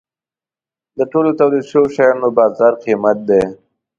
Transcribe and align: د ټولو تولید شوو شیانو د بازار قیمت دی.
د 0.97 0.99
ټولو 1.11 1.29
تولید 1.39 1.63
شوو 1.69 1.93
شیانو 1.95 2.27
د 2.31 2.35
بازار 2.39 2.73
قیمت 2.83 3.17
دی. 3.29 3.43